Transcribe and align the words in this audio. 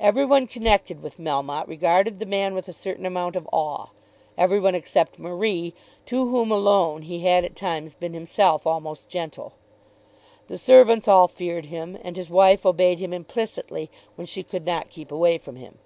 Every 0.00 0.24
one 0.24 0.46
connected 0.46 1.02
with 1.02 1.18
Melmotte 1.18 1.68
regarded 1.68 2.18
the 2.18 2.24
man 2.24 2.54
with 2.54 2.66
a 2.66 2.72
certain 2.72 3.04
amount 3.04 3.36
of 3.36 3.46
awe, 3.52 3.88
every 4.38 4.58
one 4.58 4.74
except 4.74 5.18
Marie, 5.18 5.74
to 6.06 6.26
whom 6.30 6.50
alone 6.50 7.02
he 7.02 7.18
had 7.20 7.44
at 7.44 7.54
times 7.54 7.92
been 7.92 8.14
himself 8.14 8.66
almost 8.66 9.10
gentle. 9.10 9.52
The 10.48 10.56
servants 10.56 11.08
all 11.08 11.28
feared 11.28 11.66
him, 11.66 11.98
and 12.02 12.16
his 12.16 12.30
wife 12.30 12.64
obeyed 12.64 13.00
him 13.00 13.12
implicitly 13.12 13.90
when 14.14 14.24
she 14.26 14.42
could 14.42 14.64
not 14.64 14.88
keep 14.88 15.12
away 15.12 15.36
from 15.36 15.56
him. 15.56 15.76